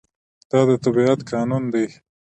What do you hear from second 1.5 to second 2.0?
دی.